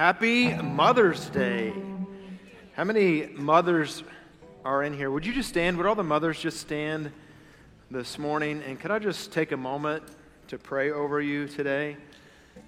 [0.00, 1.74] Happy Mother's Day.
[2.72, 4.02] How many mothers
[4.64, 5.10] are in here?
[5.10, 5.76] Would you just stand?
[5.76, 7.12] Would all the mothers just stand
[7.90, 8.62] this morning?
[8.62, 10.02] And could I just take a moment
[10.48, 11.98] to pray over you today?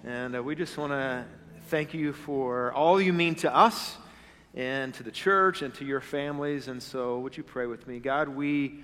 [0.05, 1.25] And uh, we just want to
[1.69, 3.97] thank you for all you mean to us
[4.55, 6.69] and to the church and to your families.
[6.69, 7.99] And so, would you pray with me?
[7.99, 8.81] God, we,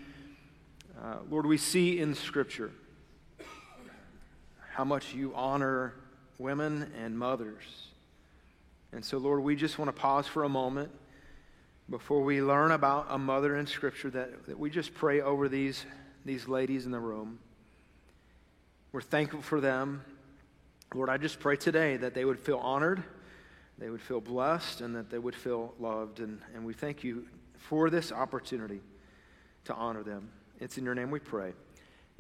[0.99, 2.71] uh, Lord, we see in Scripture
[4.71, 5.93] how much you honor
[6.39, 7.88] women and mothers.
[8.93, 10.91] And so, Lord, we just want to pause for a moment
[11.91, 15.85] before we learn about a mother in Scripture that, that we just pray over these,
[16.25, 17.39] these ladies in the room.
[18.93, 20.03] We're thankful for them.
[20.95, 23.03] Lord, I just pray today that they would feel honored,
[23.79, 26.21] they would feel blessed, and that they would feel loved.
[26.21, 27.27] And, and we thank you
[27.59, 28.81] for this opportunity
[29.65, 30.31] to honor them.
[30.61, 31.53] It's in your name we pray.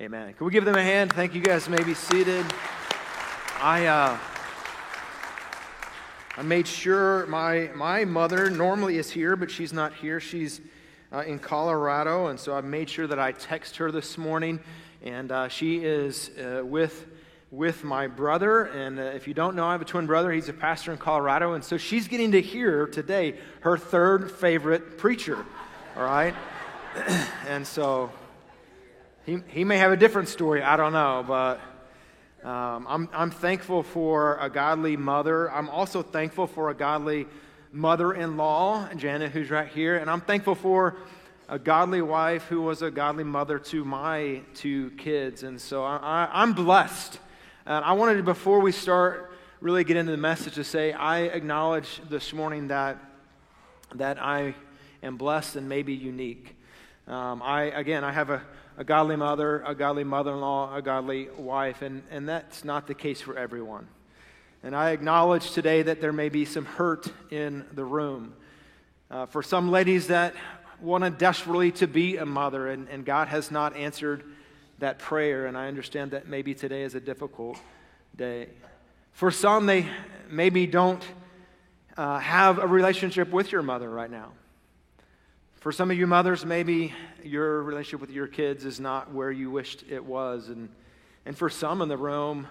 [0.00, 0.34] Amen.
[0.34, 1.12] Can we give them a hand?
[1.14, 1.68] Thank you guys.
[1.68, 2.44] May be seated.
[3.60, 3.86] I.
[3.86, 4.18] Uh,
[6.38, 10.20] I made sure my, my mother normally is here, but she's not here.
[10.20, 10.60] She's
[11.12, 14.60] uh, in Colorado, and so I made sure that I text her this morning,
[15.02, 17.06] and uh, she is uh, with
[17.50, 18.66] with my brother.
[18.66, 20.30] And uh, if you don't know, I have a twin brother.
[20.30, 24.96] He's a pastor in Colorado, and so she's getting to hear today her third favorite
[24.96, 25.44] preacher.
[25.96, 26.36] All right,
[27.48, 28.12] and so
[29.26, 30.62] he he may have a different story.
[30.62, 31.60] I don't know, but.
[32.44, 35.50] Um, I'm, I'm thankful for a godly mother.
[35.50, 37.26] I'm also thankful for a godly
[37.72, 39.96] mother in law, Janet, who's right here.
[39.96, 40.96] And I'm thankful for
[41.48, 45.42] a godly wife who was a godly mother to my two kids.
[45.42, 47.18] And so I, am blessed.
[47.66, 51.22] And I wanted to, before we start, really get into the message to say I
[51.22, 52.98] acknowledge this morning that,
[53.96, 54.54] that I
[55.02, 56.54] am blessed and maybe unique.
[57.08, 58.42] Um, I, again, I have a
[58.78, 62.86] a godly mother, a godly mother in law, a godly wife, and, and that's not
[62.86, 63.88] the case for everyone.
[64.62, 68.34] And I acknowledge today that there may be some hurt in the room.
[69.10, 70.34] Uh, for some ladies that
[70.80, 74.22] wanted desperately to be a mother, and, and God has not answered
[74.78, 77.58] that prayer, and I understand that maybe today is a difficult
[78.14, 78.46] day.
[79.10, 79.88] For some, they
[80.30, 81.02] maybe don't
[81.96, 84.30] uh, have a relationship with your mother right now.
[85.60, 89.50] For some of you mothers, maybe your relationship with your kids is not where you
[89.50, 90.50] wished it was.
[90.50, 90.68] And,
[91.26, 92.46] and for some in the room,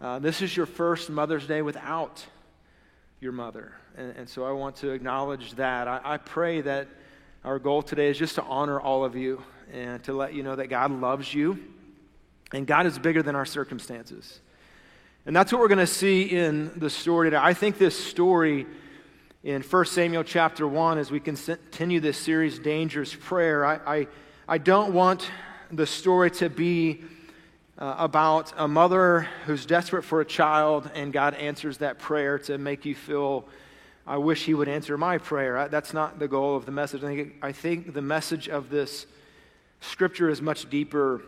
[0.00, 2.24] uh, this is your first Mother's Day without
[3.20, 3.72] your mother.
[3.96, 5.88] And, and so I want to acknowledge that.
[5.88, 6.86] I, I pray that
[7.42, 9.42] our goal today is just to honor all of you
[9.72, 11.58] and to let you know that God loves you
[12.52, 14.38] and God is bigger than our circumstances.
[15.26, 17.42] And that's what we're going to see in the story today.
[17.42, 18.66] I think this story
[19.46, 23.64] in 1 Samuel chapter 1 as we continue this series, Dangerous Prayer.
[23.64, 24.06] I, I,
[24.48, 25.30] I don't want
[25.70, 27.04] the story to be
[27.78, 32.58] uh, about a mother who's desperate for a child and God answers that prayer to
[32.58, 33.46] make you feel,
[34.04, 35.56] I wish He would answer my prayer.
[35.56, 37.04] I, that's not the goal of the message.
[37.04, 39.06] I think, I think the message of this
[39.80, 41.22] scripture is much deeper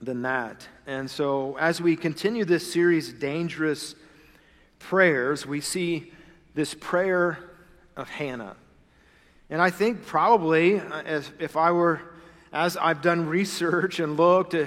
[0.00, 0.68] than that.
[0.86, 3.96] And so, as we continue this series, Dangerous
[4.78, 6.12] Prayers, we see
[6.56, 7.38] this prayer
[7.96, 8.56] of Hannah.
[9.50, 12.00] And I think probably, uh, as if I were,
[12.50, 14.64] as I've done research and looked, uh,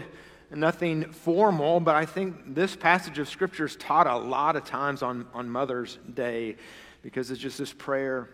[0.51, 5.01] nothing formal, but I think this passage of Scripture is taught a lot of times
[5.01, 6.57] on, on Mother's Day
[7.01, 8.29] because it's just this prayer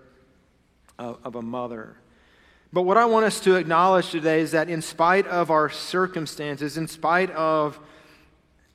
[0.99, 1.95] of, of a mother.
[2.73, 6.77] But what I want us to acknowledge today is that in spite of our circumstances,
[6.77, 7.79] in spite of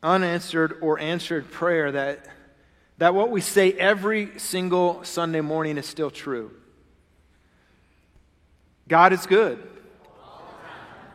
[0.02, 2.24] unanswered or answered prayer, that
[3.00, 6.50] that what we say every single Sunday morning is still true.
[8.88, 9.58] God is good.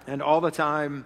[0.08, 1.06] and all the time.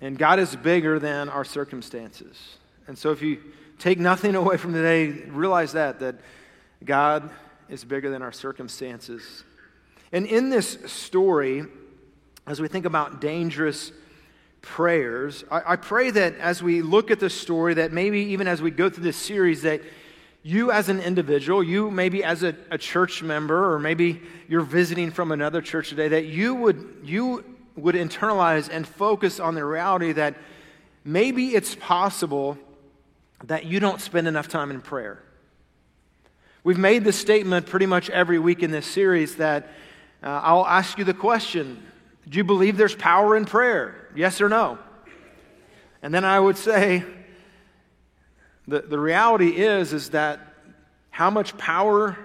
[0.00, 2.56] And God is bigger than our circumstances.
[2.86, 3.42] And so if you
[3.78, 6.16] take nothing away from today, realize that, that
[6.82, 7.28] God
[7.68, 9.44] is bigger than our circumstances.
[10.12, 11.64] And in this story,
[12.46, 13.92] as we think about dangerous
[14.62, 15.44] prayers.
[15.50, 18.70] I, I, pray that as we look at this story, that maybe even as we
[18.70, 19.80] go through this series, that
[20.42, 25.10] you as an individual, you maybe as a, a church member, or maybe you're visiting
[25.10, 27.44] from another church today, that you would, you
[27.76, 30.34] would internalize and focus on the reality that
[31.04, 32.58] maybe it's possible
[33.44, 35.22] that you don't spend enough time in prayer.
[36.62, 39.68] We've made this statement pretty much every week in this series that
[40.22, 41.82] uh, I'll ask you the question
[42.30, 44.08] Do you believe there's power in prayer?
[44.14, 44.78] Yes or no?
[46.00, 47.04] And then I would say,
[48.68, 50.40] the, the reality is, is that
[51.10, 52.16] how much power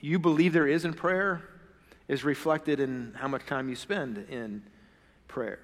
[0.00, 1.42] you believe there is in prayer
[2.08, 4.62] is reflected in how much time you spend in
[5.28, 5.60] prayer.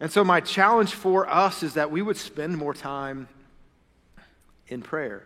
[0.00, 3.28] And so, my challenge for us is that we would spend more time
[4.68, 5.22] in prayer.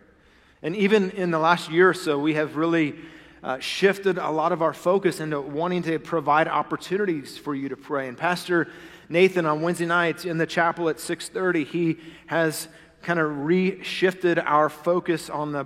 [0.61, 2.95] And even in the last year or so, we have really
[3.43, 7.77] uh, shifted a lot of our focus into wanting to provide opportunities for you to
[7.77, 8.07] pray.
[8.07, 8.67] And Pastor
[9.07, 11.97] Nathan on Wednesday nights in the chapel at 6:30, he
[12.27, 12.67] has
[13.01, 15.65] kind of reshifted our focus on the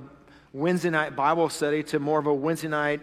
[0.54, 3.02] Wednesday night Bible study to more of a Wednesday night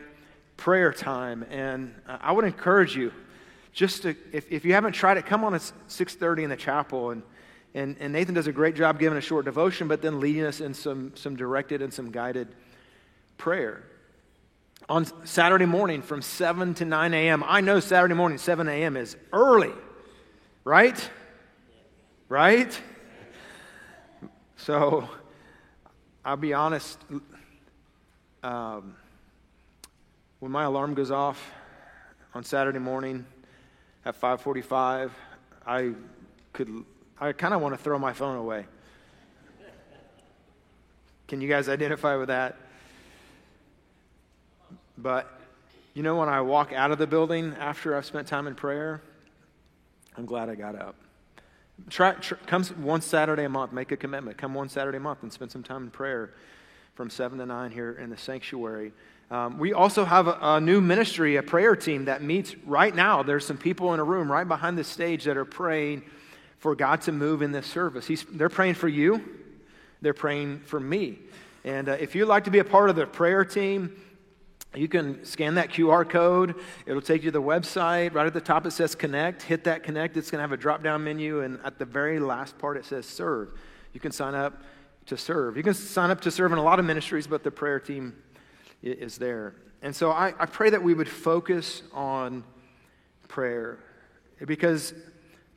[0.57, 1.45] prayer time.
[1.51, 3.13] And uh, I would encourage you,
[3.73, 7.11] just to, if, if you haven't tried it, come on at 6:30 in the chapel
[7.11, 7.23] and
[7.75, 10.61] and, and Nathan does a great job giving a short devotion, but then leading us
[10.61, 12.49] in some, some directed and some guided
[13.39, 13.85] prayer.
[14.91, 18.97] On Saturday morning from 7 to 9 a.m., I know Saturday morning, 7 a.m.
[18.97, 19.71] is early,
[20.65, 21.11] right?
[22.29, 22.77] Right?
[24.57, 25.09] So,
[26.25, 26.99] I'll be honest.
[28.43, 28.97] Um,
[30.41, 31.41] when my alarm goes off
[32.35, 33.25] on Saturday morning
[34.05, 35.13] at 5:45,
[35.65, 35.93] I
[36.53, 36.85] could
[37.21, 38.67] I kind of want to throw my phone away.
[41.29, 42.57] Can you guys identify with that?
[45.03, 45.41] But
[45.95, 49.03] you know, when I walk out of the building after I've spent time in prayer,
[50.17, 50.95] I'm glad I got up.
[51.89, 54.37] Try, try, come one Saturday a month, make a commitment.
[54.37, 56.35] Come one Saturday a month and spend some time in prayer
[56.95, 58.93] from 7 to 9 here in the sanctuary.
[59.31, 63.23] Um, we also have a, a, new ministry, a prayer team that meets right now.
[63.23, 66.03] There's some people in a room right behind the stage that are praying
[66.59, 68.07] for God to move in this service.
[68.07, 69.23] He's, they're praying for you,
[70.03, 71.19] they're praying for me.
[71.65, 73.97] And uh, if you'd like to be a part of the prayer team,
[74.75, 76.55] you can scan that QR code.
[76.87, 78.15] It'll take you to the website.
[78.15, 79.43] Right at the top, it says connect.
[79.43, 80.17] Hit that connect.
[80.17, 81.41] It's going to have a drop down menu.
[81.41, 83.51] And at the very last part, it says serve.
[83.93, 84.63] You can sign up
[85.07, 85.57] to serve.
[85.57, 88.17] You can sign up to serve in a lot of ministries, but the prayer team
[88.83, 89.55] is there.
[89.83, 92.45] And so I, I pray that we would focus on
[93.29, 93.79] prayer
[94.47, 94.95] because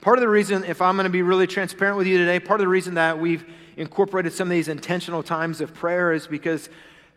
[0.04, 2.59] Part of the reason, if I'm going to be really transparent with you today, part
[2.59, 3.45] of the reason that we've
[3.77, 6.68] incorporated some of these intentional times of prayer is because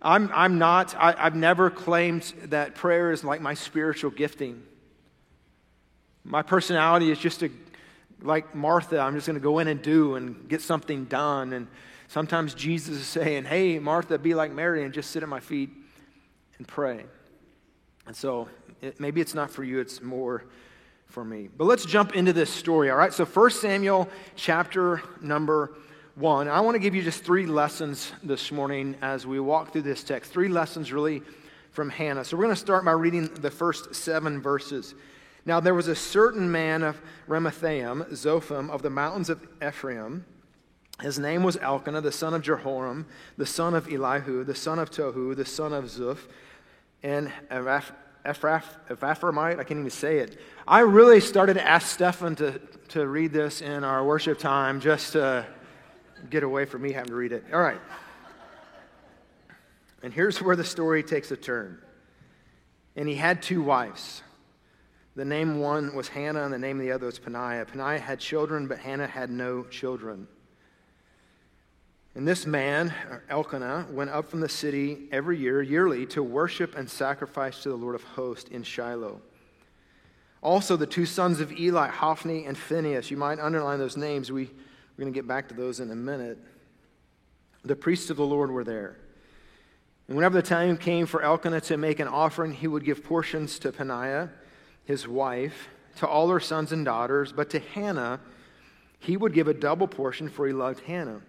[0.06, 4.62] I'm, I'm not, I, have never claimed that prayer is like my spiritual gifting.
[6.22, 7.50] My personality is just a,
[8.22, 11.52] like Martha, I'm just going to go in and do and get something done.
[11.52, 11.66] And
[12.06, 15.70] sometimes Jesus is saying, Hey, Martha, be like Mary and just sit at my feet
[16.58, 17.04] and pray.
[18.06, 18.48] And so
[18.80, 20.44] it, maybe it's not for you, it's more
[21.06, 21.48] for me.
[21.48, 23.12] But let's jump into this story, all right?
[23.12, 25.74] So 1 Samuel chapter number
[26.16, 26.48] 1.
[26.48, 30.02] I want to give you just three lessons this morning as we walk through this
[30.02, 30.32] text.
[30.32, 31.20] Three lessons really
[31.72, 32.24] from Hannah.
[32.24, 34.94] So we're going to start by reading the first seven verses.
[35.44, 36.98] Now there was a certain man of
[37.28, 40.24] Ramathaim, Zophim, of the mountains of Ephraim.
[41.02, 43.04] His name was Elkanah, the son of Jeroham,
[43.36, 46.30] the son of Elihu, the son of Tohu, the son of Zuph,
[47.02, 48.00] and Ephraimite.
[49.58, 50.40] I can't even say it.
[50.66, 52.58] I really started to ask Stefan to,
[52.88, 55.46] to read this in our worship time just to
[56.30, 57.44] get away from me having to read it.
[57.52, 57.80] All right.
[60.02, 61.80] And here's where the story takes a turn.
[62.94, 64.22] And he had two wives.
[65.16, 67.64] The name one was Hannah, and the name of the other was Peninnah.
[67.64, 70.28] Peninnah had children, but Hannah had no children.
[72.14, 72.94] And this man,
[73.28, 77.76] Elkanah, went up from the city every year, yearly, to worship and sacrifice to the
[77.76, 79.20] Lord of hosts in Shiloh.
[80.42, 83.10] Also, the two sons of Eli, Hophni and Phinehas.
[83.10, 84.30] You might underline those names.
[84.30, 84.50] We,
[84.96, 86.38] we're going to get back to those in a minute.
[87.64, 88.96] The priests of the Lord were there.
[90.08, 93.58] And whenever the time came for Elkanah to make an offering, he would give portions
[93.60, 94.30] to Peninnah,
[94.84, 98.20] his wife, to all her sons and daughters, but to Hannah,
[98.98, 101.22] he would give a double portion, for he loved Hannah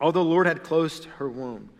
[0.00, 1.70] although the Lord had closed her womb.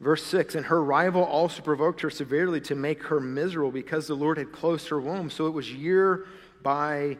[0.00, 4.14] Verse 6 And her rival also provoked her severely to make her miserable because the
[4.14, 5.30] Lord had closed her womb.
[5.30, 6.26] So it was year
[6.62, 7.18] by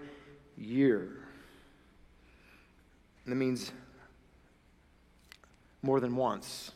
[0.57, 1.11] year.
[3.26, 3.73] And that means
[5.83, 6.73] more than once.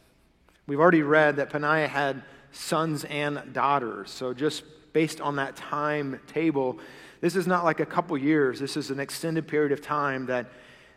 [0.67, 4.11] We've already read that Peninnah had sons and daughters.
[4.11, 6.79] So just based on that timetable,
[7.23, 8.61] this is not like a couple years.
[8.61, 10.51] This is an extended period of time that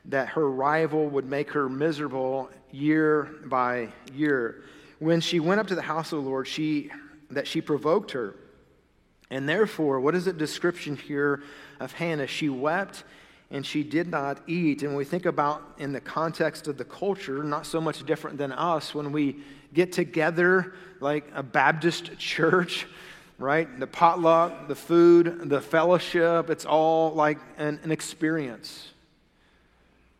[0.05, 4.63] that her rival would make her miserable year by year.
[4.99, 6.91] When she went up to the house of the Lord, she,
[7.29, 8.35] that she provoked her.
[9.29, 11.43] And therefore, what is the description here
[11.79, 12.27] of Hannah?
[12.27, 13.03] She wept
[13.51, 14.81] and she did not eat.
[14.81, 18.37] And when we think about in the context of the culture, not so much different
[18.37, 19.37] than us, when we
[19.73, 22.87] get together like a Baptist church,
[23.37, 23.79] right?
[23.79, 28.89] The potluck, the food, the fellowship, it's all like an, an experience.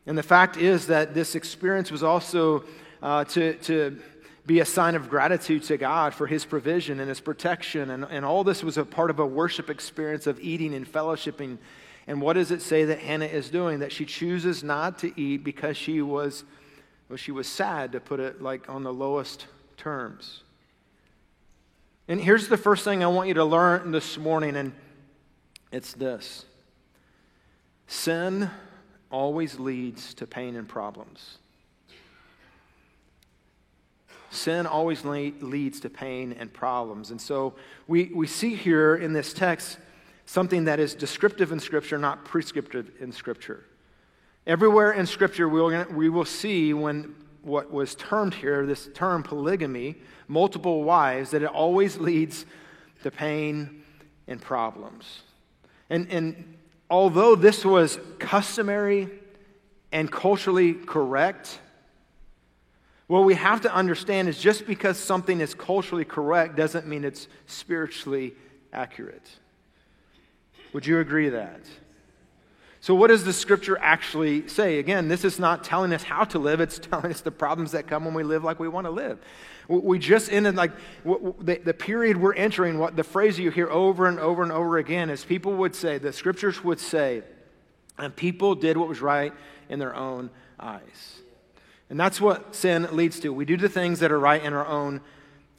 [0.05, 2.65] And the fact is that this experience was also
[3.01, 3.97] uh, to, to
[4.45, 7.91] be a sign of gratitude to God for his provision and his protection.
[7.91, 11.57] And, and all this was a part of a worship experience of eating and fellowshipping.
[12.07, 13.79] And what does it say that Hannah is doing?
[13.79, 16.43] That she chooses not to eat because she was
[17.09, 20.43] Well, she was sad, to put it like on the lowest terms.
[22.07, 24.73] And here's the first thing I want you to learn this morning, and
[25.71, 26.45] it's this
[27.87, 28.49] sin
[29.11, 31.37] always leads to pain and problems.
[34.31, 37.11] Sin always leads to pain and problems.
[37.11, 37.53] And so
[37.87, 39.77] we, we see here in this text
[40.25, 43.65] something that is descriptive in Scripture, not prescriptive in Scripture.
[44.45, 49.95] Everywhere in Scripture, we'll, we will see when what was termed here, this term polygamy,
[50.27, 52.45] multiple wives, that it always leads
[53.03, 53.83] to pain
[54.27, 55.23] and problems.
[55.89, 56.57] And, and
[56.89, 59.09] although this was customary
[59.91, 61.59] and culturally correct,
[63.07, 67.27] what we have to understand is just because something is culturally correct doesn't mean it's
[67.45, 68.33] spiritually
[68.71, 69.29] accurate.
[70.73, 71.61] Would you agree that?
[72.83, 74.79] So, what does the scripture actually say?
[74.79, 77.87] Again, this is not telling us how to live, it's telling us the problems that
[77.87, 79.19] come when we live like we want to live.
[79.69, 80.71] We just ended, like,
[81.05, 85.09] the, period we're entering, what the phrase you hear over and over and over again
[85.09, 87.23] is people would say, the scriptures would say,
[87.97, 89.31] and people did what was right
[89.69, 91.21] in their own eyes.
[91.89, 93.31] And that's what sin leads to.
[93.31, 94.99] We do the things that are right in our own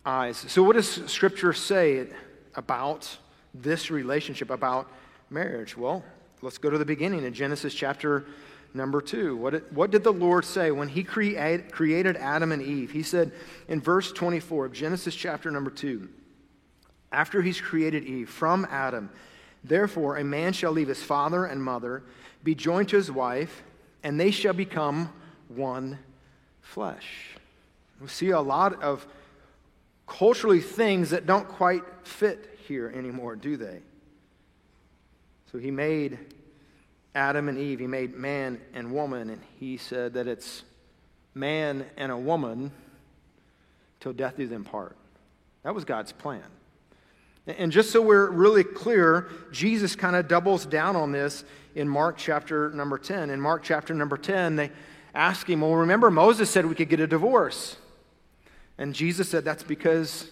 [0.05, 0.45] eyes.
[0.49, 2.09] So, what does scripture say
[2.55, 3.17] about
[3.55, 4.91] this relationship, about
[5.31, 5.77] marriage?
[5.77, 6.05] Well,
[6.45, 8.27] Let's go to the beginning in Genesis chapter
[8.75, 9.35] number two.
[9.35, 12.91] What did, what did the Lord say when He create, created Adam and Eve?
[12.91, 13.33] He said
[13.67, 16.11] in verse 24 of Genesis chapter number two,
[17.11, 19.09] after He's created Eve from Adam,
[19.65, 22.03] therefore a man shall leave his father and mother,
[22.43, 23.63] be joined to his wife,
[24.03, 25.11] and they shall become
[25.49, 25.99] one
[26.61, 27.39] flesh.
[28.03, 29.07] We see a lot of
[30.07, 33.81] culturally things that don't quite fit here anymore, do they?
[35.55, 36.19] So he made
[37.15, 40.65] Adam and Eve, he made man and woman, and he said that it's
[41.33, 42.73] man and a woman
[44.01, 44.97] till death do them part.
[45.63, 46.43] That was God's plan.
[47.47, 51.45] And just so we're really clear, Jesus kind of doubles down on this
[51.77, 53.31] in Mark chapter number 10.
[53.31, 54.73] In Mark chapter number 10, they
[55.15, 57.77] ask him, Well, remember, Moses said we could get a divorce.
[58.77, 60.29] And Jesus said, That's because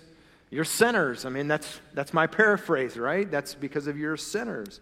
[0.50, 1.24] you're sinners.
[1.24, 3.30] I mean, that's, that's my paraphrase, right?
[3.30, 4.80] That's because of your sinners.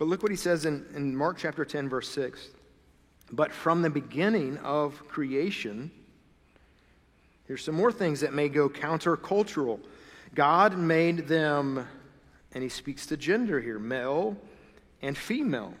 [0.00, 2.48] But look what he says in, in Mark chapter 10, verse 6.
[3.32, 5.90] But from the beginning of creation,
[7.46, 9.78] here's some more things that may go countercultural.
[10.34, 11.86] God made them,
[12.54, 14.38] and he speaks to gender here, male
[15.02, 15.74] and female.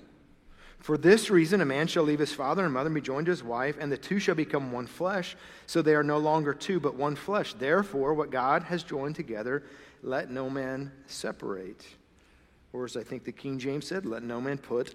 [0.80, 3.32] For this reason, a man shall leave his father and mother and be joined to
[3.32, 5.34] his wife, and the two shall become one flesh.
[5.66, 7.54] So they are no longer two, but one flesh.
[7.54, 9.62] Therefore, what God has joined together,
[10.02, 11.86] let no man separate.
[12.72, 14.94] Or as I think the King James said, let no man put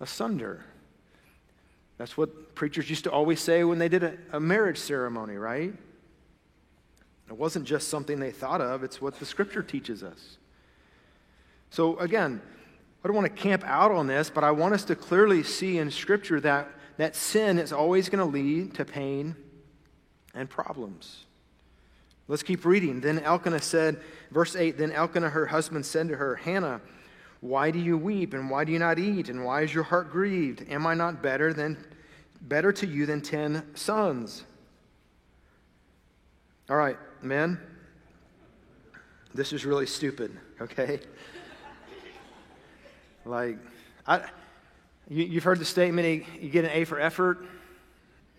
[0.00, 0.64] asunder.
[1.96, 5.72] That's what preachers used to always say when they did a, a marriage ceremony, right?
[7.28, 10.38] It wasn't just something they thought of, it's what the scripture teaches us.
[11.70, 12.40] So, again,
[13.04, 15.76] I don't want to camp out on this, but I want us to clearly see
[15.76, 19.36] in Scripture that, that sin is always going to lead to pain
[20.34, 21.26] and problems.
[22.28, 23.00] Let's keep reading.
[23.00, 26.80] Then Elkanah said, verse 8 Then Elkanah, her husband, said to her, Hannah,
[27.44, 30.10] why do you weep and why do you not eat and why is your heart
[30.10, 30.64] grieved?
[30.70, 31.76] Am I not better than
[32.40, 34.44] better to you than 10 sons?
[36.70, 37.60] All right, men.
[39.34, 41.00] This is really stupid, okay?
[43.26, 43.58] like
[44.06, 44.22] I
[45.10, 47.44] you, you've heard the statement you get an A for effort.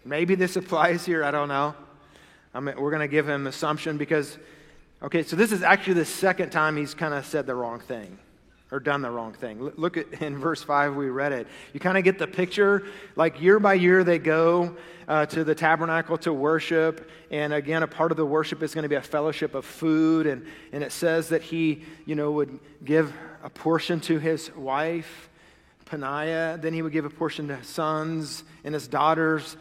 [0.03, 1.75] Maybe this applies here, I don't know.
[2.55, 4.39] I mean, we're going to give him assumption because
[5.03, 8.17] okay, so this is actually the second time he's kind of said the wrong thing
[8.75, 9.71] or done the wrong thing.
[9.77, 11.47] Look at in verse 5, we read it.
[11.71, 12.83] You kind of get the picture.
[13.15, 14.75] Like year by year, they go
[15.07, 17.09] uh, to the tabernacle to worship.
[17.31, 20.27] And again, a part of the worship is going to be a fellowship of food.
[20.27, 23.13] And, and it says that he, you know, would give
[23.43, 25.29] a portion to his wife,
[25.85, 26.59] Peninnah.
[26.61, 29.55] Then he would give a portion to his sons and his daughters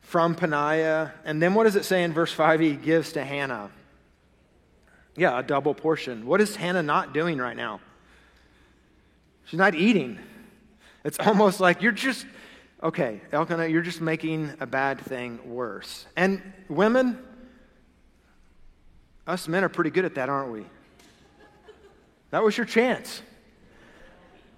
[0.00, 1.14] from Peninnah.
[1.24, 2.58] And then what does it say in verse 5?
[2.58, 3.70] He gives to Hannah.
[5.16, 6.26] Yeah, a double portion.
[6.26, 7.78] What is Hannah not doing right now?
[9.48, 10.18] She's not eating.
[11.04, 12.26] It's almost like you're just,
[12.82, 16.06] okay, Elkanah, you're just making a bad thing worse.
[16.16, 17.18] And women,
[19.26, 20.64] us men are pretty good at that, aren't we?
[22.30, 23.22] That was your chance.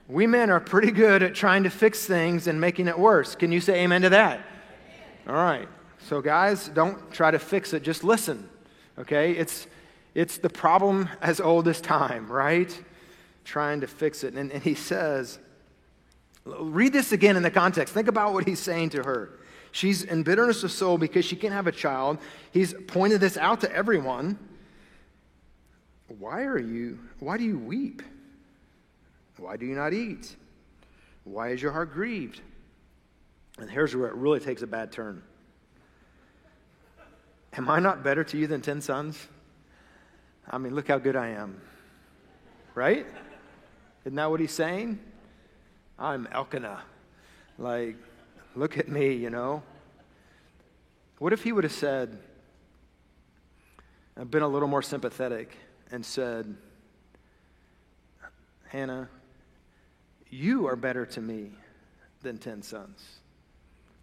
[0.08, 3.36] We men are pretty good at trying to fix things and making it worse.
[3.36, 4.40] Can you say amen to that?
[5.28, 5.68] All right.
[6.08, 8.48] So, guys, don't try to fix it, just listen.
[8.98, 9.32] Okay?
[9.32, 9.68] It's,
[10.16, 12.76] it's the problem as old as time, right?
[13.44, 14.34] Trying to fix it.
[14.34, 15.38] And, and he says,
[16.44, 17.94] read this again in the context.
[17.94, 19.38] Think about what he's saying to her.
[19.72, 22.18] She's in bitterness of soul because she can't have a child.
[22.52, 24.38] He's pointed this out to everyone.
[26.18, 28.02] Why are you, why do you weep?
[29.36, 30.34] Why do you not eat?
[31.24, 32.40] Why is your heart grieved?
[33.58, 35.22] And here's where it really takes a bad turn.
[37.52, 39.28] Am I not better to you than 10 sons?
[40.48, 41.60] I mean, look how good I am.
[42.74, 43.06] Right?
[44.04, 44.98] Isn't that what he's saying?
[45.98, 46.80] I'm Elkanah.
[47.58, 47.96] Like,
[48.56, 49.62] look at me, you know?
[51.18, 52.18] What if he would have said,
[54.16, 55.54] I've been a little more sympathetic
[55.90, 56.56] and said,
[58.68, 59.10] Hannah,
[60.30, 61.50] you are better to me
[62.22, 63.18] than 10 sons.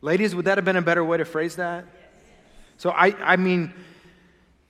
[0.02, 1.86] Ladies, would that have been a better way to phrase that?
[2.78, 3.74] So, I, I mean,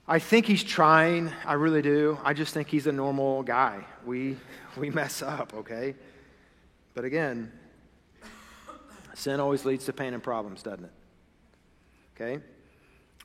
[0.08, 1.34] I think he's trying.
[1.46, 2.18] I really do.
[2.24, 3.84] I just think he's a normal guy.
[4.06, 4.38] We,
[4.78, 5.96] we mess up, okay?
[6.94, 7.52] But again,
[9.14, 10.92] sin always leads to pain and problems, doesn't it?
[12.16, 12.42] Okay?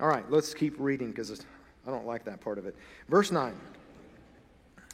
[0.00, 1.44] All right, let's keep reading because
[1.86, 2.74] I don't like that part of it.
[3.08, 3.54] Verse 9.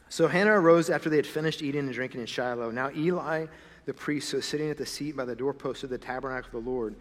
[0.09, 2.71] So Hannah arose after they had finished eating and drinking in Shiloh.
[2.71, 3.47] Now Eli,
[3.85, 6.69] the priest, was sitting at the seat by the doorpost of the tabernacle of the
[6.69, 6.95] Lord.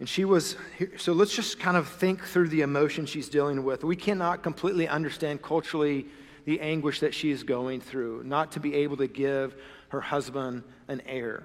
[0.00, 0.56] And she was,
[0.96, 3.82] so let's just kind of think through the emotion she's dealing with.
[3.82, 6.06] We cannot completely understand culturally
[6.44, 9.56] the anguish that she is going through, not to be able to give
[9.88, 11.42] her husband an heir.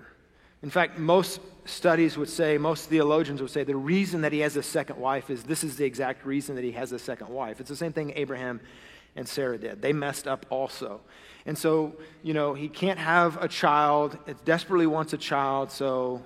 [0.62, 4.56] In fact, most studies would say, most theologians would say, the reason that he has
[4.56, 7.60] a second wife is this is the exact reason that he has a second wife.
[7.60, 8.62] It's the same thing Abraham
[9.16, 9.82] and Sarah did.
[9.82, 11.02] They messed up also.
[11.46, 16.22] And so, you know, he can't have a child, it desperately wants a child, so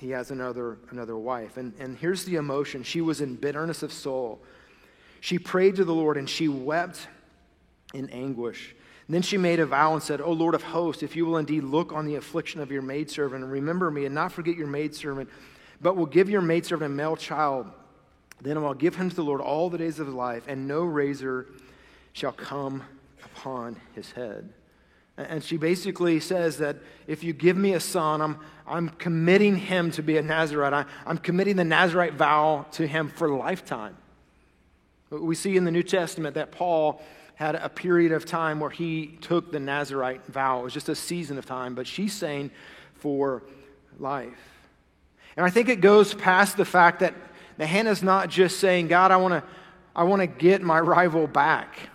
[0.00, 1.58] he has another, another wife.
[1.58, 4.40] And, and here's the emotion she was in bitterness of soul.
[5.20, 7.06] She prayed to the Lord and she wept
[7.92, 8.74] in anguish.
[9.06, 11.36] And then she made a vow and said, O Lord of hosts, if you will
[11.36, 14.68] indeed look on the affliction of your maidservant and remember me and not forget your
[14.68, 15.28] maidservant,
[15.82, 17.70] but will give your maidservant a male child,
[18.40, 20.66] then I will give him to the Lord all the days of his life, and
[20.66, 21.46] no razor
[22.14, 22.82] shall come
[23.22, 24.50] upon his head.
[25.28, 29.90] And she basically says that if you give me a son, I'm, I'm committing him
[29.92, 30.72] to be a Nazarite.
[30.72, 33.96] I, I'm committing the Nazarite vow to him for lifetime.
[35.10, 37.02] We see in the New Testament that Paul
[37.34, 40.60] had a period of time where he took the Nazarite vow.
[40.60, 42.50] It was just a season of time, but she's saying
[42.94, 43.42] for
[43.98, 44.60] life.
[45.36, 47.14] And I think it goes past the fact that,
[47.56, 49.42] that Hannah's not just saying, God, I want to
[49.94, 51.89] I want to get my rival back.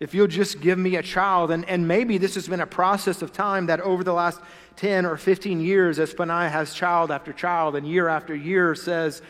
[0.00, 3.20] If you'll just give me a child, and, and maybe this has been a process
[3.20, 4.40] of time that over the last
[4.76, 9.22] 10 or 15 years, as Peninnah has child after child and year after year says,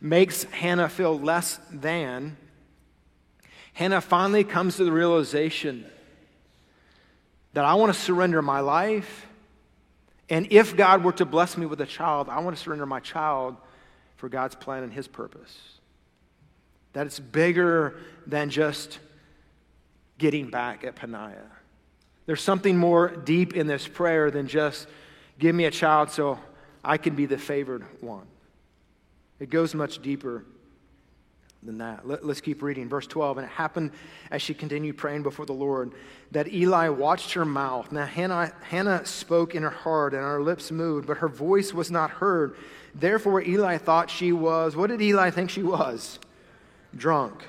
[0.00, 2.36] makes Hannah feel less than,
[3.74, 5.84] Hannah finally comes to the realization
[7.52, 9.26] that I want to surrender my life.
[10.30, 13.00] And if God were to bless me with a child, I want to surrender my
[13.00, 13.56] child
[14.16, 15.56] for God's plan and His purpose.
[16.92, 19.00] That it's bigger than just
[20.18, 21.50] getting back at Peninnah.
[22.26, 24.86] There's something more deep in this prayer than just
[25.38, 26.38] give me a child so
[26.82, 28.26] I can be the favored one.
[29.40, 30.44] It goes much deeper
[31.62, 32.06] than that.
[32.06, 32.88] Let, us keep reading.
[32.88, 33.38] Verse 12.
[33.38, 33.92] And it happened
[34.30, 35.92] as she continued praying before the Lord
[36.30, 37.90] that Eli watched her mouth.
[37.90, 41.90] Now, Hannah, Hannah spoke in her heart, and her lips moved, but her voice was
[41.90, 42.56] not heard.
[42.94, 46.18] Therefore, Eli thought she was, what did Eli think she was?
[46.94, 47.44] Drunk.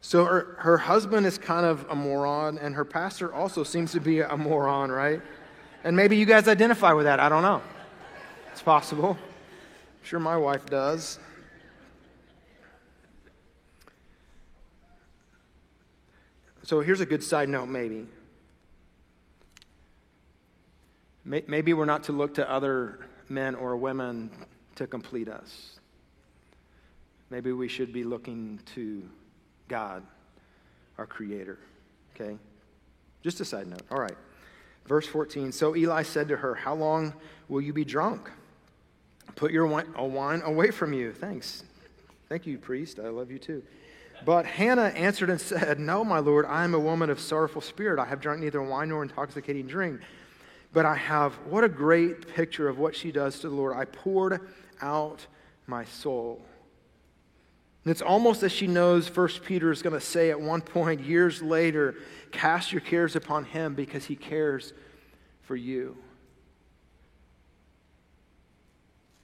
[0.00, 4.00] So her, her husband is kind of a moron, and her pastor also seems to
[4.00, 5.20] be a moron, right?
[5.84, 7.20] And maybe you guys identify with that.
[7.20, 7.62] I don't know.
[8.52, 9.18] It's possible.
[9.20, 11.18] I'm sure my wife does.
[16.62, 18.06] So here's a good side note, maybe.
[21.24, 24.30] Maybe we're not to look to other men or women
[24.76, 25.78] to complete us.
[27.28, 29.08] Maybe we should be looking to
[29.70, 30.02] God,
[30.98, 31.56] our Creator.
[32.14, 32.36] Okay?
[33.22, 33.82] Just a side note.
[33.90, 34.16] All right.
[34.84, 37.14] Verse 14 So Eli said to her, How long
[37.48, 38.28] will you be drunk?
[39.36, 41.12] Put your wine, away from you.
[41.12, 41.62] Thanks.
[42.28, 42.98] Thank you, priest.
[42.98, 43.62] I love you too.
[44.24, 48.00] But Hannah answered and said, No, my Lord, I am a woman of sorrowful spirit.
[48.00, 50.00] I have drunk neither wine nor intoxicating drink.
[50.72, 53.76] But I have, what a great picture of what she does to the Lord.
[53.76, 54.40] I poured
[54.82, 55.26] out
[55.68, 56.42] my soul.
[57.84, 61.00] And it's almost as she knows First Peter is going to say at one point,
[61.00, 61.94] years later,
[62.30, 64.72] cast your cares upon him because he cares
[65.42, 65.96] for you.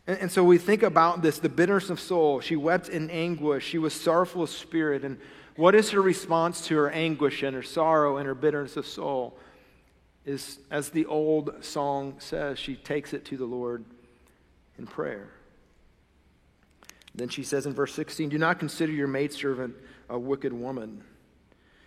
[0.07, 2.40] And, and so we think about this the bitterness of soul.
[2.40, 5.05] She wept in anguish, she was sorrowful of spirit.
[5.05, 5.19] And
[5.57, 9.37] what is her response to her anguish and her sorrow and her bitterness of soul?
[10.25, 13.85] Is, as the old song says, she takes it to the Lord
[14.77, 15.36] in prayer.
[17.16, 19.74] Then she says in verse 16, Do not consider your maidservant
[20.09, 21.02] a wicked woman.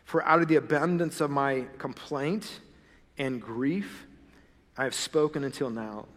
[0.03, 2.59] For out of the abundance of my complaint
[3.17, 4.07] and grief,
[4.75, 6.07] I have spoken until now.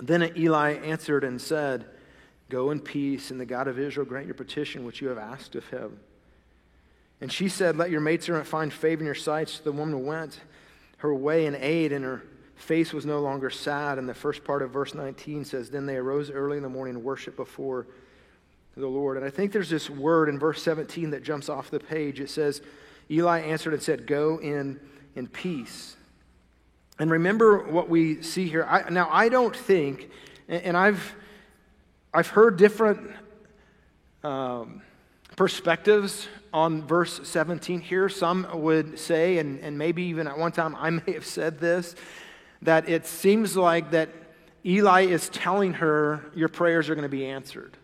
[0.00, 1.84] Then Eli answered and said,
[2.48, 5.54] Go in peace, and the God of Israel grant your petition which you have asked
[5.54, 5.98] of him.
[7.20, 9.50] And she said, Let your maidservant find favor in your sight.
[9.50, 10.40] So the woman went
[10.98, 12.22] her way in aid, and her
[12.54, 13.98] face was no longer sad.
[13.98, 16.94] And the first part of verse 19 says, Then they arose early in the morning
[16.94, 17.86] and worshiped before
[18.76, 19.16] the Lord.
[19.16, 22.20] And I think there's this word in verse 17 that jumps off the page.
[22.20, 22.60] It says,
[23.10, 24.78] Eli answered and said, Go in
[25.14, 25.96] in peace.
[26.98, 28.64] And remember what we see here.
[28.64, 30.10] I, now, I don't think,
[30.48, 31.14] and I've,
[32.12, 33.10] I've heard different
[34.22, 34.82] um,
[35.36, 38.08] perspectives on verse 17 here.
[38.08, 41.94] Some would say, and, and maybe even at one time I may have said this,
[42.62, 44.10] that it seems like that
[44.64, 47.76] Eli is telling her, Your prayers are going to be answered.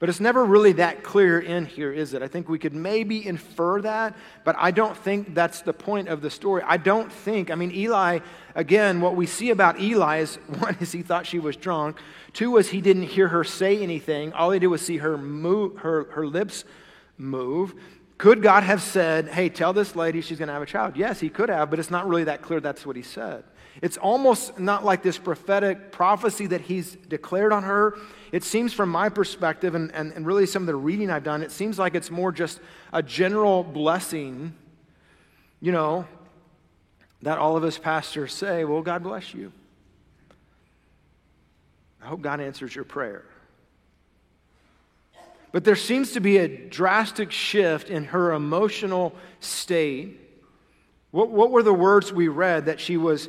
[0.00, 2.22] But it's never really that clear in here, is it?
[2.22, 6.22] I think we could maybe infer that, but I don't think that's the point of
[6.22, 6.62] the story.
[6.66, 8.20] I don't think, I mean, Eli,
[8.54, 11.98] again, what we see about Eli is one is he thought she was drunk,
[12.32, 14.32] two was he didn't hear her say anything.
[14.32, 16.64] All he did was see her move, her, her lips
[17.18, 17.74] move.
[18.20, 20.94] Could God have said, hey, tell this lady she's going to have a child?
[20.94, 23.44] Yes, he could have, but it's not really that clear that's what he said.
[23.80, 27.96] It's almost not like this prophetic prophecy that he's declared on her.
[28.30, 31.42] It seems, from my perspective, and, and, and really some of the reading I've done,
[31.42, 32.60] it seems like it's more just
[32.92, 34.52] a general blessing,
[35.62, 36.04] you know,
[37.22, 39.50] that all of us pastors say, well, God bless you.
[42.02, 43.24] I hope God answers your prayer.
[45.52, 50.18] But there seems to be a drastic shift in her emotional state.
[51.10, 53.28] What, what were the words we read that she was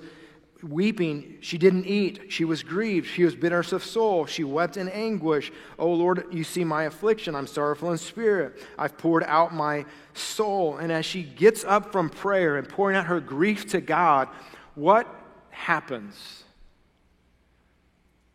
[0.63, 1.37] weeping.
[1.41, 2.31] She didn't eat.
[2.31, 3.07] She was grieved.
[3.07, 4.25] She was bitter of soul.
[4.25, 5.51] She wept in anguish.
[5.79, 7.35] Oh Lord, you see my affliction.
[7.35, 8.61] I'm sorrowful in spirit.
[8.77, 10.77] I've poured out my soul.
[10.77, 14.29] And as she gets up from prayer and pouring out her grief to God,
[14.75, 15.07] what
[15.49, 16.43] happens?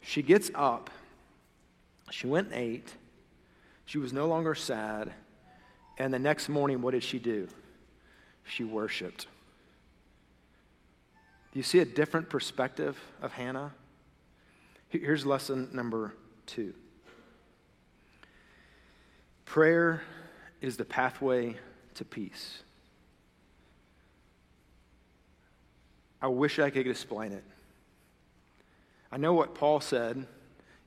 [0.01, 0.91] She gets up.
[2.11, 2.93] She went and ate.
[3.87, 5.13] She was no longer sad.
[5.99, 7.49] And the next morning, what did she do?
[8.45, 9.27] She worshiped.
[11.53, 13.73] Do you see a different perspective of Hannah?
[14.89, 16.75] Here's lesson number two
[19.45, 20.03] prayer
[20.61, 21.57] is the pathway
[21.95, 22.63] to peace.
[26.21, 27.45] I wish I could explain it.
[29.11, 30.27] I know what Paul said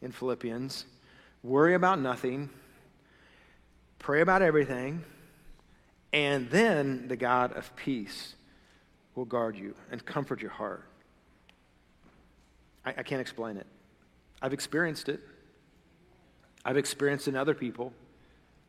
[0.02, 0.86] in Philippians
[1.42, 2.50] worry about nothing,
[4.00, 5.04] pray about everything,
[6.12, 8.36] and then the God of peace
[9.16, 10.84] will guard you and comfort your heart.
[12.86, 13.68] I, I can't explain it.
[14.42, 15.20] I've experienced it,
[16.66, 17.94] I've experienced in other people.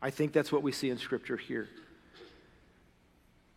[0.01, 1.69] I think that's what we see in Scripture here.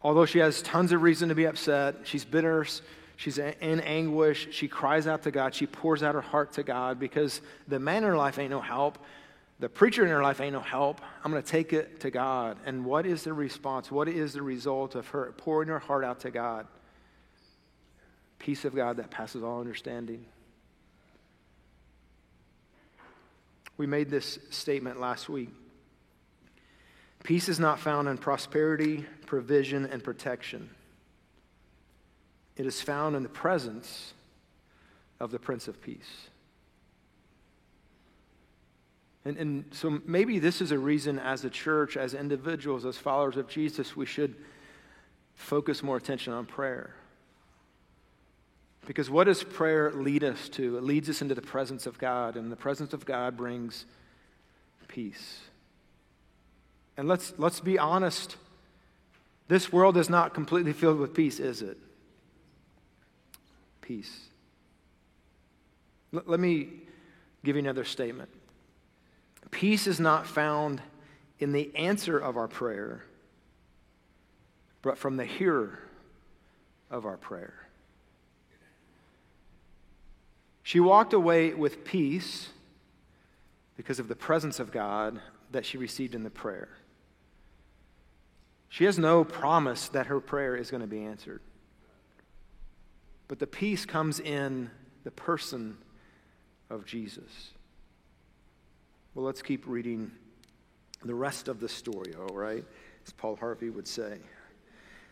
[0.02, 2.66] Although she has tons of reason to be upset, she's bitter,
[3.16, 7.00] she's in anguish, she cries out to God, she pours out her heart to God
[7.00, 8.98] because the man in her life ain't no help.
[9.60, 11.00] The preacher in her life ain't no help.
[11.22, 12.58] I'm going to take it to God.
[12.66, 13.90] And what is the response?
[13.90, 16.66] What is the result of her pouring her heart out to God?
[18.44, 20.22] peace of God that passes all understanding.
[23.78, 25.48] We made this statement last week.
[27.22, 30.68] Peace is not found in prosperity, provision, and protection.
[32.58, 34.12] It is found in the presence
[35.18, 36.28] of the Prince of Peace.
[39.24, 43.36] And, and so maybe this is a reason as a church, as individuals, as followers
[43.36, 44.34] of Jesus, we should
[45.34, 46.94] focus more attention on prayer.
[48.86, 50.76] Because what does prayer lead us to?
[50.76, 53.86] It leads us into the presence of God, and the presence of God brings
[54.88, 55.40] peace.
[56.96, 58.36] And let's, let's be honest
[59.46, 61.76] this world is not completely filled with peace, is it?
[63.82, 64.28] Peace.
[66.14, 66.68] L- let me
[67.44, 68.30] give you another statement.
[69.54, 70.82] Peace is not found
[71.38, 73.04] in the answer of our prayer,
[74.82, 75.78] but from the hearer
[76.90, 77.54] of our prayer.
[80.64, 82.48] She walked away with peace
[83.76, 85.20] because of the presence of God
[85.52, 86.70] that she received in the prayer.
[88.68, 91.42] She has no promise that her prayer is going to be answered.
[93.28, 94.72] But the peace comes in
[95.04, 95.76] the person
[96.68, 97.52] of Jesus.
[99.14, 100.10] Well, let's keep reading
[101.04, 102.64] the rest of the story, all right?
[103.06, 104.18] As Paul Harvey would say.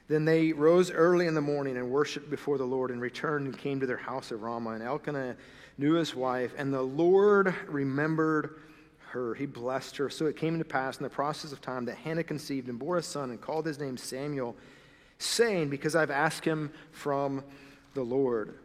[0.08, 3.56] Then they rose early in the morning and worshiped before the Lord and returned and
[3.56, 4.70] came to their house of Ramah.
[4.70, 5.36] And Elkanah
[5.78, 8.60] knew his wife, and the Lord remembered
[9.10, 9.34] her.
[9.34, 10.10] He blessed her.
[10.10, 12.96] So it came to pass in the process of time that Hannah conceived and bore
[12.96, 14.56] a son and called his name Samuel,
[15.18, 17.44] saying, Because I've asked him from
[17.94, 18.58] the Lord.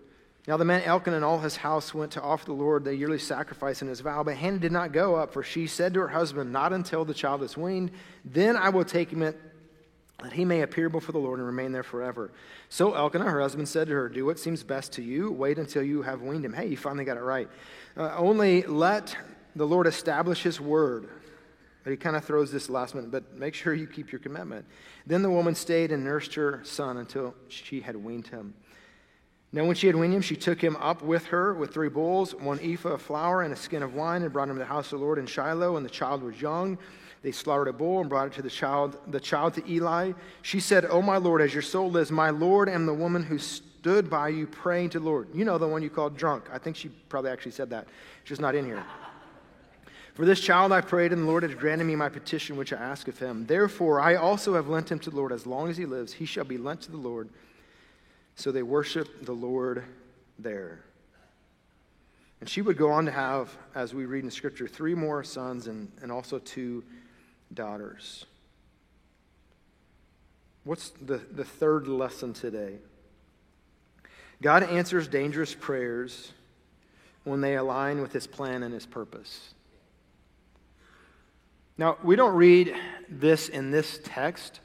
[0.48, 3.20] Now the man Elkanah and all his house went to offer the Lord the yearly
[3.20, 6.08] sacrifice in his vow, but Hannah did not go up, for she said to her
[6.08, 7.92] husband, Not until the child is weaned,
[8.24, 9.36] then I will take him that
[10.32, 12.32] he may appear before the Lord and remain there forever.
[12.70, 15.32] So Elkanah, her husband, said to her, Do what seems best to you.
[15.32, 16.54] Wait until you have weaned him.
[16.54, 17.50] Hey, you finally got it right.
[17.96, 19.16] Uh, only let
[19.56, 21.10] the Lord establish his word.
[21.84, 24.66] But he kind of throws this last minute, but make sure you keep your commitment.
[25.06, 28.54] Then the woman stayed and nursed her son until she had weaned him.
[29.54, 32.36] Now, when she had weaned him, she took him up with her with three bulls,
[32.36, 34.92] one ephah of flour, and a skin of wine, and brought him to the house
[34.92, 35.78] of the Lord in Shiloh.
[35.78, 36.78] And the child was young.
[37.24, 40.14] They slaughtered a bull and brought it to the child, the child to Eli.
[40.42, 43.38] She said, "Oh my Lord, as your soul lives, my Lord am the woman who
[43.38, 46.46] stood by you praying to the Lord." You know the one you called drunk.
[46.52, 47.88] I think she probably actually said that.
[48.26, 48.84] She's not in here.
[50.14, 52.78] For this child I prayed, and the Lord has granted me my petition which I
[52.78, 53.46] ask of him.
[53.46, 56.14] Therefore, I also have lent him to the Lord as long as he lives.
[56.14, 57.30] He shall be lent to the Lord.
[58.38, 59.84] So they worship the Lord
[60.38, 60.80] there.
[62.40, 65.66] And she would go on to have, as we read in Scripture, three more sons
[65.66, 66.84] and, and also two
[67.52, 68.26] daughters.
[70.64, 72.76] What's the, the third lesson today?
[74.40, 76.32] God answers dangerous prayers
[77.24, 79.56] when they align with his plan and his purpose.
[81.76, 82.76] Now, we don't read
[83.10, 84.60] this in this text,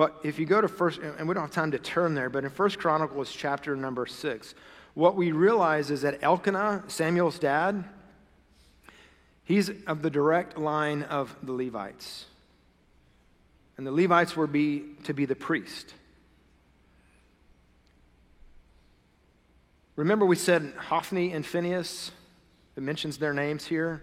[0.00, 2.42] but if you go to first, and we don't have time to turn there, but
[2.42, 4.54] in First Chronicles chapter number six,
[4.94, 7.84] what we realize is that Elkanah, Samuel's dad,
[9.44, 12.24] he's of the direct line of the Levites.
[13.76, 15.92] And the Levites were be, to be the priest.
[19.96, 22.10] Remember, we said Hophni and Phineas,
[22.74, 24.02] It mentions their names here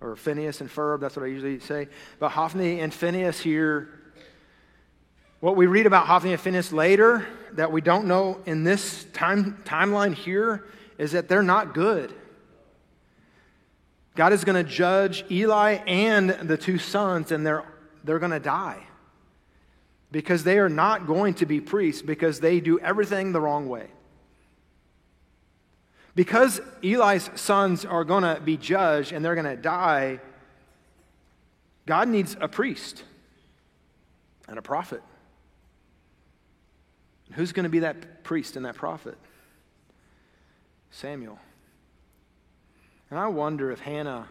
[0.00, 1.88] or Phineas and Ferb, that's what I usually say.
[2.18, 3.90] But Hophni and Phineas here,
[5.40, 9.62] what we read about Hophni and Phineas later that we don't know in this time,
[9.64, 10.64] timeline here
[10.98, 12.14] is that they're not good.
[14.14, 17.64] God is going to judge Eli and the two sons, and they're,
[18.02, 18.82] they're going to die
[20.10, 23.88] because they are not going to be priests because they do everything the wrong way.
[26.14, 30.18] Because Eli's sons are going to be judged and they're going to die,
[31.84, 33.04] God needs a priest
[34.48, 35.02] and a prophet.
[37.32, 39.18] Who's going to be that priest and that prophet?
[40.90, 41.38] Samuel.
[43.10, 44.28] And I wonder if Hannah,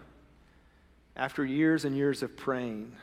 [1.15, 2.95] after years and years of praying,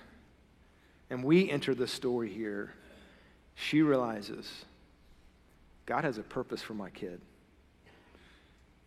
[1.11, 2.73] and we enter the story here,
[3.55, 4.65] she realizes
[5.87, 7.21] God has a purpose for my kid.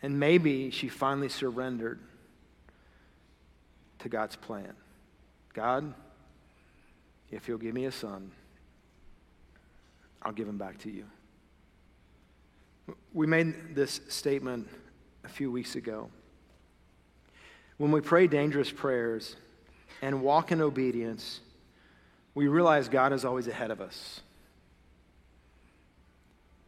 [0.01, 1.99] And maybe she finally surrendered
[3.99, 4.73] to God's plan.
[5.53, 5.93] God,
[7.31, 8.31] if you'll give me a son,
[10.25, 11.05] I'll give them back to you.
[13.13, 14.67] We made this statement
[15.23, 16.09] a few weeks ago.
[17.77, 19.35] When we pray dangerous prayers
[20.01, 21.41] and walk in obedience,
[22.33, 24.21] we realize God is always ahead of us.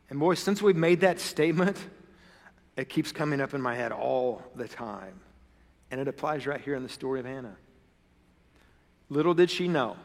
[0.10, 1.78] And boy, since we've made that statement,
[2.78, 5.20] it keeps coming up in my head all the time.
[5.90, 7.58] And it applies right here in the story of Hannah.
[9.10, 9.98] Little did she know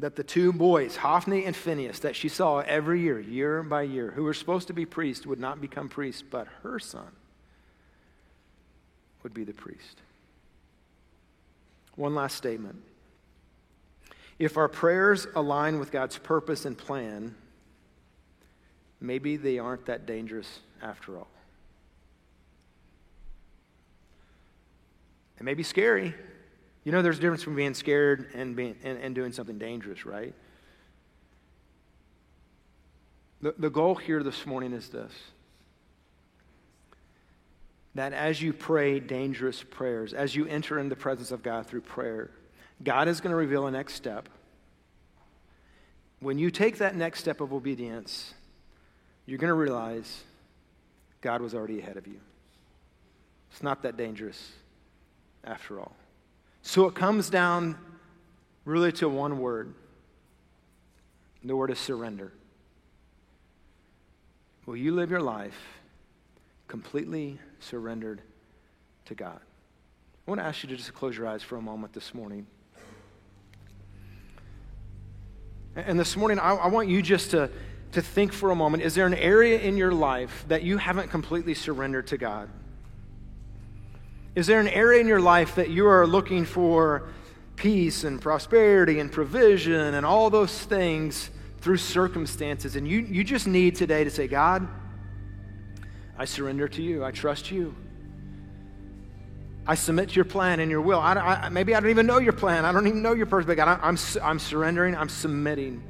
[0.00, 4.10] that the two boys, Hophni and Phineas, that she saw every year, year by year,
[4.12, 7.08] who were supposed to be priests, would not become priests, but her son
[9.22, 10.00] would be the priest.
[11.96, 12.82] One last statement.
[14.38, 17.34] If our prayers align with God's purpose and plan,
[19.00, 21.28] maybe they aren't that dangerous after all.
[25.38, 26.14] It may be scary.
[26.84, 30.06] You know, there's a difference between being scared and, being, and, and doing something dangerous,
[30.06, 30.34] right?
[33.42, 35.12] The, the goal here this morning is this
[37.96, 41.80] that as you pray dangerous prayers, as you enter in the presence of God through
[41.80, 42.30] prayer,
[42.84, 44.28] God is going to reveal a next step.
[46.20, 48.32] When you take that next step of obedience,
[49.26, 50.22] you're going to realize
[51.20, 52.20] God was already ahead of you.
[53.50, 54.52] It's not that dangerous
[55.42, 55.96] after all.
[56.62, 57.76] So it comes down
[58.64, 59.74] really to one word
[61.42, 62.32] the word is surrender.
[64.66, 65.56] Will you live your life
[66.68, 68.20] completely surrendered
[69.06, 69.40] to God?
[70.26, 72.46] I want to ask you to just close your eyes for a moment this morning.
[75.74, 77.50] And this morning, I, I want you just to,
[77.92, 81.08] to think for a moment is there an area in your life that you haven't
[81.08, 82.50] completely surrendered to God?
[84.40, 87.10] Is there an area in your life that you are looking for
[87.56, 92.74] peace and prosperity and provision and all those things through circumstances?
[92.74, 94.66] And you, you just need today to say, God,
[96.16, 97.04] I surrender to you.
[97.04, 97.76] I trust you.
[99.66, 101.00] I submit to your plan and your will.
[101.00, 102.64] I, I, maybe I don't even know your plan.
[102.64, 104.96] I don't even know your purpose, but God, I, I'm, I'm surrendering.
[104.96, 105.82] I'm submitting.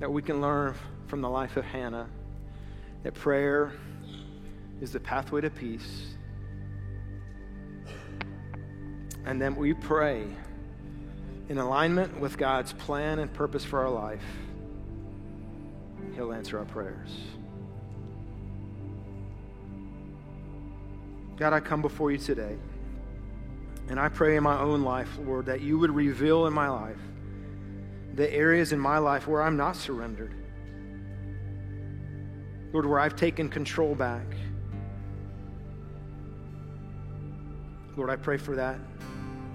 [0.00, 0.74] That we can learn
[1.06, 2.08] from the life of Hannah
[3.02, 3.74] that prayer
[4.80, 6.14] is the pathway to peace.
[9.28, 10.24] And then we pray
[11.50, 14.24] in alignment with God's plan and purpose for our life.
[16.14, 17.10] He'll answer our prayers.
[21.36, 22.56] God, I come before you today.
[23.90, 26.96] And I pray in my own life, Lord, that you would reveal in my life
[28.14, 30.34] the areas in my life where I'm not surrendered.
[32.72, 34.24] Lord, where I've taken control back.
[37.94, 38.78] Lord, I pray for that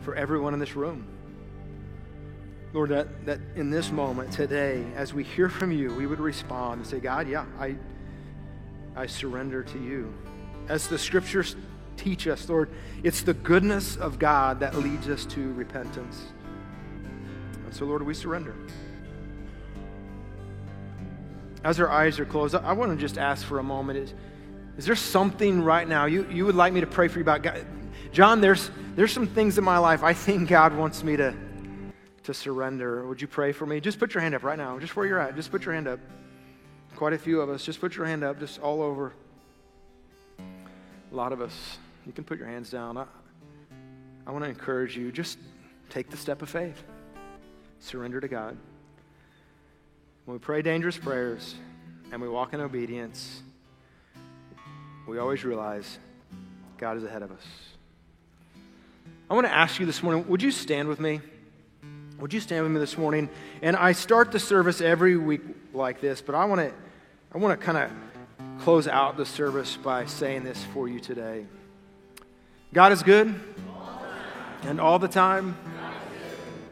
[0.03, 1.07] for everyone in this room.
[2.73, 6.79] Lord, that, that in this moment today, as we hear from you, we would respond
[6.79, 7.75] and say, God, yeah, I,
[8.95, 10.13] I surrender to you.
[10.67, 11.55] As the scriptures
[11.97, 12.69] teach us, Lord,
[13.03, 16.23] it's the goodness of God that leads us to repentance.
[17.63, 18.55] And so, Lord, we surrender.
[21.63, 24.13] As our eyes are closed, I want to just ask for a moment is,
[24.77, 27.43] is there something right now you, you would like me to pray for you about?
[27.43, 27.65] God?
[28.13, 31.34] John, there's, there's some things in my life I think God wants me to,
[32.26, 33.08] to surrender.
[33.08, 33.80] Would you pray for me?
[33.80, 35.36] Just put your hand up right now, just where you're at.
[35.36, 35.99] Just put your hand up.
[36.95, 37.65] Quite a few of us.
[37.65, 39.13] Just put your hand up, just all over.
[40.38, 41.80] A lot of us.
[42.06, 42.97] You can put your hands down.
[42.97, 43.06] I,
[44.28, 45.12] I want to encourage you.
[45.12, 45.39] Just
[45.89, 46.84] take the step of faith,
[47.80, 48.56] surrender to God.
[50.26, 51.56] When we pray dangerous prayers
[52.12, 53.41] and we walk in obedience,
[55.08, 55.97] we always realize
[56.78, 57.72] God is ahead of us.
[59.29, 61.21] I want to ask you this morning would you stand with me?
[62.19, 63.29] Would you stand with me this morning?
[63.62, 65.41] And I start the service every week
[65.73, 66.73] like this, but I want to
[67.33, 71.45] I want to kind of close out the service by saying this for you today.
[72.73, 73.33] God is good,
[74.63, 75.57] and all the time.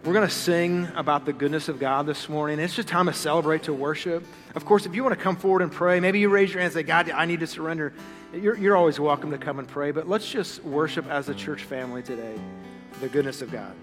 [0.04, 2.58] We're going to sing about the goodness of God this morning.
[2.58, 4.26] It's just time to celebrate, to worship.
[4.56, 6.74] Of course, if you want to come forward and pray, maybe you raise your hand
[6.74, 7.94] and say, God, I need to surrender.
[8.34, 11.64] You're, you're always welcome to come and pray, but let's just worship as a church
[11.64, 12.36] family today
[13.02, 13.74] the goodness of God.